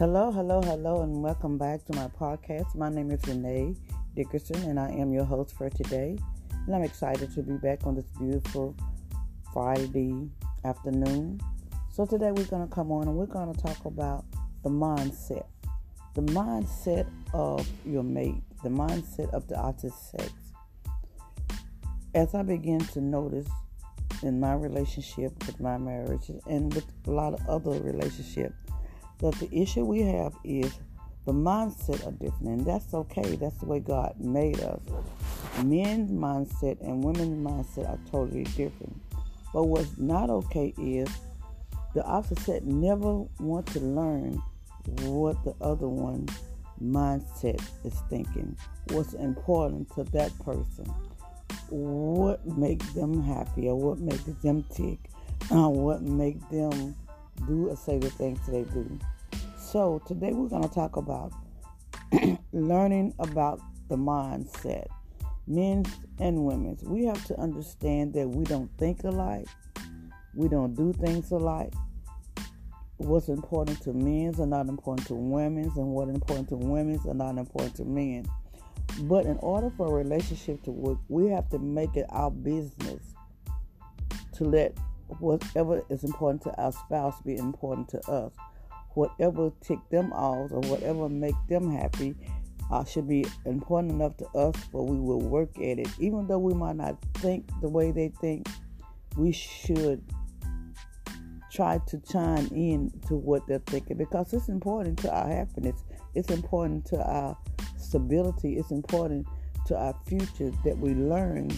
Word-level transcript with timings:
Hello, 0.00 0.32
hello, 0.32 0.62
hello, 0.62 1.02
and 1.02 1.22
welcome 1.22 1.58
back 1.58 1.84
to 1.84 1.92
my 1.94 2.08
podcast. 2.18 2.74
My 2.74 2.88
name 2.88 3.10
is 3.10 3.20
Renae 3.20 3.76
Dickerson, 4.16 4.56
and 4.62 4.80
I 4.80 4.88
am 4.92 5.12
your 5.12 5.26
host 5.26 5.54
for 5.54 5.68
today. 5.68 6.16
And 6.66 6.74
I'm 6.74 6.84
excited 6.84 7.34
to 7.34 7.42
be 7.42 7.58
back 7.58 7.86
on 7.86 7.96
this 7.96 8.06
beautiful 8.18 8.74
Friday 9.52 10.30
afternoon. 10.64 11.38
So, 11.92 12.06
today 12.06 12.32
we're 12.32 12.46
going 12.46 12.66
to 12.66 12.74
come 12.74 12.90
on 12.90 13.08
and 13.08 13.14
we're 13.14 13.26
going 13.26 13.52
to 13.52 13.60
talk 13.60 13.84
about 13.84 14.24
the 14.62 14.70
mindset. 14.70 15.44
The 16.14 16.22
mindset 16.22 17.06
of 17.34 17.68
your 17.84 18.02
mate, 18.02 18.42
the 18.62 18.70
mindset 18.70 19.28
of 19.34 19.48
the 19.48 19.56
opposite 19.56 19.92
sex. 19.92 20.32
As 22.14 22.34
I 22.34 22.42
begin 22.42 22.78
to 22.78 23.02
notice 23.02 23.48
in 24.22 24.40
my 24.40 24.54
relationship 24.54 25.34
with 25.46 25.60
my 25.60 25.76
marriage 25.76 26.30
and 26.46 26.72
with 26.72 26.86
a 27.06 27.10
lot 27.10 27.34
of 27.34 27.46
other 27.50 27.78
relationships, 27.82 28.54
that 29.20 29.34
the 29.36 29.48
issue 29.52 29.84
we 29.84 30.02
have 30.02 30.34
is 30.44 30.72
the 31.26 31.32
mindset 31.32 32.06
are 32.06 32.12
different, 32.12 32.46
and 32.46 32.66
that's 32.66 32.94
okay. 32.94 33.36
That's 33.36 33.56
the 33.58 33.66
way 33.66 33.80
God 33.80 34.14
made 34.18 34.60
us. 34.60 34.80
Men's 35.62 36.10
mindset 36.10 36.80
and 36.80 37.04
women's 37.04 37.46
mindset 37.46 37.88
are 37.88 37.98
totally 38.10 38.44
different. 38.44 39.00
But 39.52 39.64
what's 39.64 39.98
not 39.98 40.30
okay 40.30 40.72
is 40.78 41.08
the 41.94 42.04
opposite 42.04 42.64
never 42.64 43.24
want 43.38 43.66
to 43.68 43.80
learn 43.80 44.42
what 45.02 45.42
the 45.44 45.54
other 45.60 45.88
one 45.88 46.28
mindset 46.82 47.62
is 47.84 47.94
thinking. 48.08 48.56
What's 48.88 49.14
important 49.14 49.92
to 49.94 50.04
that 50.04 50.36
person? 50.38 50.86
What 51.68 52.46
makes 52.46 52.90
them 52.92 53.22
happy 53.22 53.68
or 53.68 53.76
what 53.78 53.98
makes 53.98 54.24
them 54.42 54.64
tick? 54.74 54.98
Uh, 55.50 55.68
what 55.68 56.02
makes 56.02 56.44
them 56.46 56.96
do 57.46 57.68
or 57.68 57.76
say 57.76 57.98
the 57.98 58.10
things 58.10 58.38
they 58.46 58.62
do? 58.64 58.98
So, 59.70 60.02
today 60.04 60.32
we're 60.32 60.48
going 60.48 60.64
to 60.64 60.74
talk 60.74 60.96
about 60.96 61.32
learning 62.52 63.14
about 63.20 63.60
the 63.88 63.94
mindset, 63.94 64.86
men's 65.46 65.88
and 66.18 66.44
women's. 66.44 66.82
We 66.82 67.04
have 67.04 67.24
to 67.26 67.38
understand 67.38 68.14
that 68.14 68.28
we 68.28 68.42
don't 68.42 68.68
think 68.78 69.04
alike, 69.04 69.46
we 70.34 70.48
don't 70.48 70.74
do 70.74 70.92
things 70.92 71.30
alike. 71.30 71.72
What's 72.96 73.28
important 73.28 73.80
to 73.82 73.92
men's 73.92 74.40
are 74.40 74.46
not 74.46 74.66
important 74.66 75.06
to 75.06 75.14
women's, 75.14 75.76
and 75.76 75.86
what's 75.86 76.10
important 76.10 76.48
to 76.48 76.56
women's 76.56 77.06
are 77.06 77.14
not 77.14 77.38
important 77.38 77.76
to 77.76 77.84
men. 77.84 78.26
But 79.02 79.26
in 79.26 79.36
order 79.36 79.70
for 79.76 79.86
a 79.86 79.92
relationship 79.92 80.64
to 80.64 80.72
work, 80.72 80.98
we 81.08 81.28
have 81.28 81.48
to 81.50 81.60
make 81.60 81.94
it 81.94 82.06
our 82.10 82.32
business 82.32 83.14
to 84.32 84.42
let 84.42 84.76
whatever 85.20 85.84
is 85.90 86.02
important 86.02 86.42
to 86.42 86.60
our 86.60 86.72
spouse 86.72 87.22
be 87.22 87.36
important 87.36 87.88
to 87.90 88.00
us 88.10 88.32
whatever 88.94 89.52
tick 89.60 89.78
them 89.90 90.12
off 90.12 90.50
or 90.52 90.60
whatever 90.60 91.08
make 91.08 91.34
them 91.48 91.70
happy 91.70 92.14
uh, 92.70 92.84
should 92.84 93.08
be 93.08 93.26
important 93.46 93.92
enough 93.92 94.16
to 94.16 94.26
us 94.28 94.54
but 94.72 94.84
we 94.84 94.98
will 94.98 95.20
work 95.20 95.56
at 95.56 95.78
it. 95.78 95.88
Even 95.98 96.26
though 96.26 96.38
we 96.38 96.54
might 96.54 96.76
not 96.76 96.96
think 97.14 97.48
the 97.60 97.68
way 97.68 97.90
they 97.90 98.08
think 98.20 98.46
we 99.16 99.32
should 99.32 100.02
try 101.50 101.78
to 101.86 101.98
chime 101.98 102.46
in 102.54 102.92
to 103.08 103.16
what 103.16 103.46
they're 103.46 103.58
thinking 103.66 103.96
because 103.96 104.32
it's 104.32 104.48
important 104.48 104.98
to 104.98 105.12
our 105.12 105.28
happiness. 105.28 105.82
It's 106.14 106.30
important 106.30 106.86
to 106.86 107.02
our 107.02 107.36
stability. 107.76 108.56
It's 108.56 108.70
important 108.70 109.26
to 109.66 109.76
our 109.76 109.94
future 110.06 110.52
that 110.64 110.78
we 110.78 110.94
learn 110.94 111.50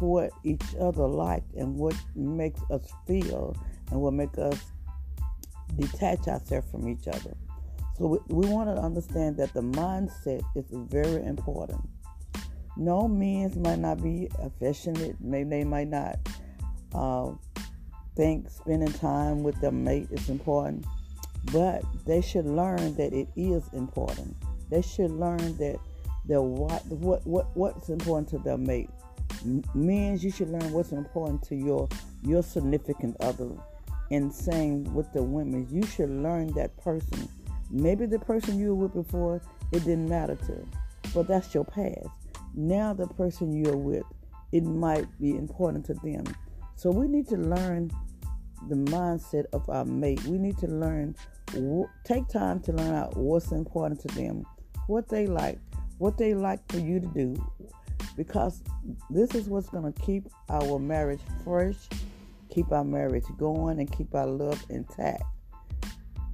what 0.00 0.30
each 0.44 0.74
other 0.80 1.06
like 1.06 1.44
and 1.56 1.76
what 1.76 1.94
makes 2.14 2.60
us 2.70 2.92
feel 3.06 3.56
and 3.90 4.00
what 4.00 4.14
makes 4.14 4.38
us 4.38 4.58
detach 5.76 6.28
ourselves 6.28 6.70
from 6.70 6.88
each 6.88 7.08
other. 7.08 7.36
So 7.96 8.06
we, 8.06 8.18
we 8.28 8.48
want 8.48 8.74
to 8.74 8.80
understand 8.80 9.36
that 9.38 9.52
the 9.52 9.60
mindset 9.60 10.42
is 10.54 10.64
very 10.70 11.22
important. 11.24 11.86
No 12.76 13.06
men 13.06 13.52
might 13.62 13.78
not 13.78 14.02
be 14.02 14.28
affectionate, 14.38 15.16
maybe 15.20 15.50
they 15.50 15.64
might 15.64 15.88
not 15.88 16.18
uh, 16.94 17.32
think 18.16 18.48
spending 18.50 18.92
time 18.92 19.42
with 19.42 19.60
their 19.60 19.72
mate 19.72 20.08
is 20.10 20.28
important, 20.28 20.86
but 21.52 21.82
they 22.06 22.20
should 22.20 22.46
learn 22.46 22.94
that 22.96 23.12
it 23.12 23.28
is 23.36 23.68
important. 23.72 24.34
They 24.70 24.82
should 24.82 25.10
learn 25.10 25.56
that 25.58 25.78
the 26.26 26.40
what 26.40 26.86
what 26.86 27.26
what 27.26 27.54
what's 27.54 27.88
important 27.88 28.28
to 28.28 28.38
their 28.38 28.58
mate. 28.58 28.90
Men, 29.74 30.18
you 30.18 30.30
should 30.30 30.50
learn 30.50 30.72
what's 30.72 30.92
important 30.92 31.42
to 31.44 31.56
your 31.56 31.88
your 32.22 32.42
significant 32.42 33.16
other 33.20 33.48
and 34.10 34.32
saying 34.32 34.92
with 34.94 35.12
the 35.12 35.22
women, 35.22 35.66
you 35.70 35.84
should 35.86 36.10
learn 36.10 36.48
that 36.54 36.76
person. 36.78 37.28
Maybe 37.70 38.06
the 38.06 38.18
person 38.18 38.58
you 38.58 38.74
were 38.74 38.86
with 38.86 38.94
before, 38.94 39.40
it 39.72 39.84
didn't 39.84 40.08
matter 40.08 40.34
to, 40.34 40.66
but 41.14 41.28
that's 41.28 41.54
your 41.54 41.64
past. 41.64 42.08
Now 42.54 42.92
the 42.92 43.06
person 43.06 43.52
you're 43.52 43.76
with, 43.76 44.02
it 44.50 44.64
might 44.64 45.06
be 45.20 45.30
important 45.36 45.84
to 45.86 45.94
them. 45.94 46.24
So 46.74 46.90
we 46.90 47.06
need 47.06 47.28
to 47.28 47.36
learn 47.36 47.90
the 48.68 48.74
mindset 48.74 49.44
of 49.52 49.68
our 49.70 49.84
mate. 49.84 50.24
We 50.24 50.38
need 50.38 50.58
to 50.58 50.66
learn, 50.66 51.14
take 52.04 52.26
time 52.28 52.60
to 52.60 52.72
learn 52.72 52.94
out 52.94 53.16
what's 53.16 53.52
important 53.52 54.00
to 54.00 54.08
them, 54.16 54.44
what 54.88 55.08
they 55.08 55.26
like, 55.26 55.58
what 55.98 56.18
they 56.18 56.34
like 56.34 56.60
for 56.72 56.78
you 56.78 56.98
to 56.98 57.06
do, 57.06 57.36
because 58.16 58.62
this 59.08 59.34
is 59.34 59.48
what's 59.48 59.68
going 59.68 59.90
to 59.92 60.00
keep 60.02 60.28
our 60.48 60.78
marriage 60.78 61.20
fresh 61.44 61.76
keep 62.50 62.72
our 62.72 62.84
marriage 62.84 63.24
going 63.38 63.78
and 63.78 63.90
keep 63.90 64.14
our 64.14 64.26
love 64.26 64.64
intact. 64.68 65.22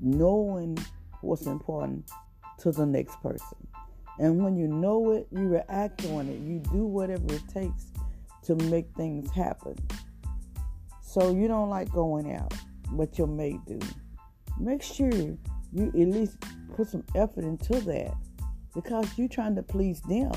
Knowing 0.00 0.78
what's 1.20 1.46
important 1.46 2.10
to 2.58 2.70
the 2.70 2.86
next 2.86 3.20
person. 3.20 3.66
And 4.18 4.42
when 4.42 4.56
you 4.56 4.68
know 4.68 5.12
it, 5.12 5.26
you 5.30 5.48
react 5.48 6.04
on 6.06 6.28
it. 6.28 6.38
You 6.40 6.60
do 6.72 6.84
whatever 6.84 7.34
it 7.34 7.48
takes 7.48 7.86
to 8.44 8.54
make 8.54 8.86
things 8.96 9.30
happen. 9.30 9.76
So 11.00 11.32
you 11.32 11.48
don't 11.48 11.70
like 11.70 11.90
going 11.92 12.34
out, 12.34 12.54
but 12.92 13.18
your 13.18 13.26
mate 13.26 13.60
do. 13.66 13.78
Make 14.58 14.82
sure 14.82 15.10
you 15.10 15.38
at 15.76 15.94
least 15.94 16.36
put 16.76 16.88
some 16.88 17.04
effort 17.14 17.44
into 17.44 17.80
that 17.80 18.14
because 18.74 19.06
you're 19.16 19.28
trying 19.28 19.56
to 19.56 19.62
please 19.62 20.00
them. 20.02 20.32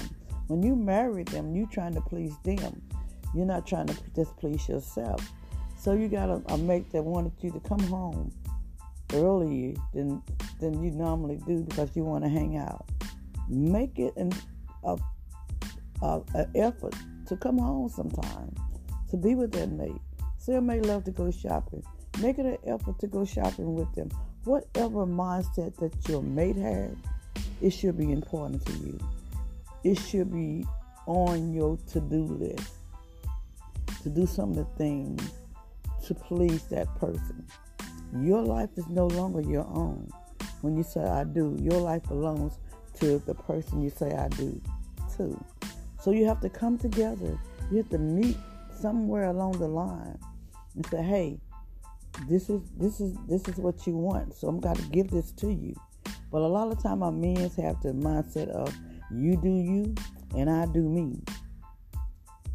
When 0.48 0.64
you 0.64 0.76
marry 0.76 1.24
them, 1.24 1.56
you're 1.56 1.68
trying 1.68 1.94
to 1.96 2.02
please 2.02 2.34
them. 2.44 2.82
You're 3.36 3.46
not 3.46 3.68
trying 3.68 3.88
to 3.88 3.96
just 4.16 4.36
please 4.38 4.68
yourself. 4.70 5.22
So 5.78 5.94
you 5.94 6.08
got 6.08 6.30
a, 6.30 6.42
a 6.48 6.54
uh, 6.54 6.58
mate 6.58 6.92
that 6.92 7.04
wanted 7.04 7.34
you 7.42 7.52
to 7.52 7.60
come 7.60 7.80
home 7.80 8.32
earlier 9.14 9.76
than 9.94 10.22
than 10.60 10.84
you 10.84 10.92
normally 10.92 11.40
do 11.48 11.64
because 11.64 11.96
you 11.96 12.04
want 12.04 12.24
to 12.24 12.30
hang 12.30 12.58
out. 12.58 12.86
Make 13.48 14.00
it 14.00 14.16
an 14.18 14.34
a, 14.84 14.98
a, 16.02 16.22
a 16.34 16.48
effort 16.56 16.96
to 17.28 17.38
come 17.38 17.58
home 17.58 17.90
sometime 17.90 18.54
to 19.10 19.18
be 19.18 19.36
with 19.36 19.52
that 19.54 19.72
mate. 19.72 20.02
Some 20.40 20.66
may 20.66 20.82
love 20.82 21.04
to 21.06 21.12
go 21.12 21.32
shopping. 21.32 21.84
Make 22.22 22.40
it 22.40 22.46
an 22.46 22.58
effort 22.66 23.00
to 23.00 23.08
go 23.08 23.24
shopping 23.24 23.76
with 23.76 23.94
them. 23.94 24.10
Whatever 24.46 25.06
mindset 25.06 25.76
that 25.78 25.94
your 26.10 26.24
mate 26.24 26.56
has, 26.56 26.92
it 27.62 27.70
should 27.70 27.98
be 27.98 28.12
important 28.12 28.66
to 28.66 28.74
you. 28.74 29.00
It 29.84 30.00
should 30.00 30.32
be 30.32 30.66
on 31.06 31.54
your 31.54 31.78
to-do 31.92 32.24
list 32.24 32.74
to 34.04 34.10
do 34.10 34.26
some 34.26 34.52
of 34.52 34.56
the 34.56 34.66
things 34.78 35.22
to 36.08 36.16
please 36.16 36.64
that 36.64 36.94
person. 37.00 37.46
Your 38.22 38.42
life 38.42 38.70
is 38.78 38.88
no 38.88 39.08
longer 39.08 39.42
your 39.42 39.68
own. 39.68 40.10
When 40.62 40.76
you 40.76 40.84
say 40.84 41.02
I 41.02 41.24
do, 41.24 41.58
your 41.60 41.80
life 41.80 42.04
belongs 42.08 42.60
to 43.00 43.20
the 43.20 43.36
person 43.36 43.82
you 43.82 43.90
say 43.90 44.12
I 44.12 44.28
do 44.30 44.60
to. 45.18 45.46
So 46.02 46.12
you 46.12 46.26
have 46.26 46.40
to 46.42 46.50
come 46.50 46.78
together. 46.78 47.38
You 47.70 47.78
have 47.78 47.90
to 47.90 47.98
meet 47.98 48.38
somewhere 48.80 49.26
along 49.26 49.54
the 49.54 49.68
line 49.68 50.18
and 50.76 50.86
say, 50.88 51.04
"Hey, 51.04 51.40
this 52.28 52.50
is 52.50 52.62
this 52.78 53.02
is 53.02 53.14
this 53.28 53.48
is 53.48 53.58
what 53.58 53.86
you 53.86 53.96
want. 53.98 54.34
So 54.34 54.48
I'm 54.48 54.60
going 54.60 54.76
to 54.76 54.90
give 54.90 55.10
this 55.10 55.32
to 55.34 55.52
you." 55.52 55.76
But 56.32 56.42
a 56.42 56.48
lot 56.48 56.72
of 56.72 56.82
time 56.82 57.04
our 57.04 57.12
men 57.12 57.36
have 57.36 57.82
the 57.82 57.92
mindset 57.94 58.50
of 58.50 58.74
you 59.12 59.38
do 59.38 59.50
you 59.50 59.96
and 60.36 60.50
I 60.50 60.66
do 60.66 60.82
me. 60.82 61.22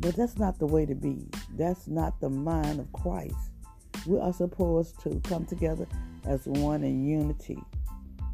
But 0.00 0.16
that's 0.16 0.36
not 0.36 0.58
the 0.58 0.66
way 0.66 0.84
to 0.84 0.94
be. 0.94 1.28
That's 1.56 1.86
not 1.86 2.20
the 2.20 2.28
mind 2.28 2.80
of 2.80 2.92
Christ. 2.92 3.51
We 4.06 4.18
are 4.18 4.32
supposed 4.32 5.00
to 5.00 5.20
come 5.24 5.44
together 5.44 5.86
as 6.26 6.46
one 6.46 6.82
in 6.84 7.06
unity. 7.06 7.58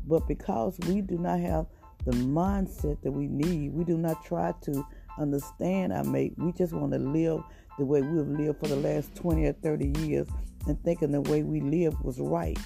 But 0.07 0.27
because 0.27 0.79
we 0.87 1.01
do 1.01 1.19
not 1.19 1.41
have 1.41 1.67
the 2.05 2.13
mindset 2.13 3.01
that 3.03 3.13
we 3.13 3.27
need, 3.27 3.75
we 3.75 3.85
do 3.85 3.99
not 3.99 4.25
try 4.25 4.55
to 4.63 4.87
understand 5.19 5.93
our 5.93 6.05
mate. 6.05 6.35
We 6.39 6.53
just 6.53 6.73
want 6.73 6.93
to 6.93 6.99
live 6.99 7.43
the 7.79 7.85
way 7.85 8.03
we've 8.03 8.27
lived 8.27 8.61
for 8.61 8.69
the 8.69 8.77
last 8.77 9.15
20 9.15 9.47
or 9.47 9.53
30 9.53 9.99
years 10.01 10.27
and 10.67 10.83
thinking 10.85 11.13
the 11.13 11.21
way 11.21 11.43
we 11.43 11.61
live 11.61 11.95
was 12.03 12.19
right. 12.19 12.59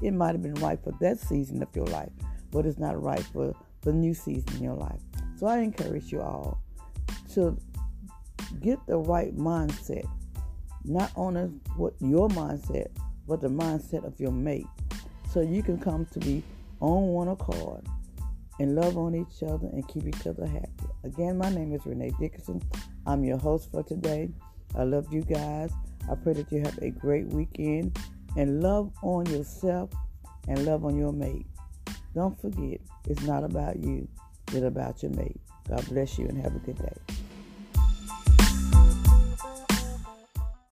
It 0.00 0.12
might 0.12 0.32
have 0.32 0.42
been 0.42 0.54
right 0.54 0.78
for 0.82 0.92
that 1.00 1.18
season 1.18 1.62
of 1.62 1.68
your 1.74 1.86
life, 1.86 2.10
but 2.50 2.66
it's 2.66 2.78
not 2.78 3.02
right 3.02 3.24
for 3.32 3.54
the 3.82 3.92
new 3.92 4.14
season 4.14 4.56
in 4.56 4.62
your 4.62 4.74
life. 4.74 5.00
So 5.36 5.46
I 5.46 5.58
encourage 5.58 6.12
you 6.12 6.20
all 6.20 6.58
to 7.34 7.56
get 8.60 8.78
the 8.86 8.98
right 8.98 9.36
mindset, 9.36 10.08
not 10.88 11.12
only 11.16 11.42
what 11.76 11.94
your 12.00 12.28
mindset, 12.30 12.88
but 13.26 13.40
the 13.40 13.48
mindset 13.48 14.04
of 14.04 14.18
your 14.18 14.32
mate, 14.32 14.66
so 15.30 15.40
you 15.40 15.62
can 15.62 15.78
come 15.78 16.06
to 16.06 16.18
be 16.20 16.42
on 16.80 17.08
one 17.08 17.28
accord 17.28 17.86
and 18.58 18.74
love 18.74 18.96
on 18.96 19.14
each 19.14 19.42
other 19.42 19.68
and 19.68 19.86
keep 19.86 20.06
each 20.06 20.26
other 20.26 20.46
happy. 20.46 20.88
Again, 21.04 21.38
my 21.38 21.50
name 21.50 21.74
is 21.74 21.82
Renae 21.82 22.18
Dickerson. 22.18 22.62
I'm 23.06 23.22
your 23.22 23.36
host 23.38 23.70
for 23.70 23.82
today. 23.82 24.30
I 24.74 24.84
love 24.84 25.12
you 25.12 25.22
guys. 25.22 25.72
I 26.10 26.14
pray 26.14 26.32
that 26.32 26.50
you 26.50 26.60
have 26.62 26.78
a 26.78 26.90
great 26.90 27.26
weekend 27.28 27.98
and 28.36 28.62
love 28.62 28.90
on 29.02 29.26
yourself 29.26 29.90
and 30.48 30.64
love 30.64 30.84
on 30.84 30.96
your 30.96 31.12
mate. 31.12 31.46
Don't 32.14 32.40
forget, 32.40 32.80
it's 33.06 33.22
not 33.22 33.44
about 33.44 33.78
you, 33.78 34.08
it's 34.48 34.64
about 34.64 35.02
your 35.02 35.12
mate. 35.12 35.40
God 35.68 35.86
bless 35.88 36.18
you 36.18 36.26
and 36.26 36.42
have 36.42 36.56
a 36.56 36.58
good 36.60 36.78
day. 36.78 37.17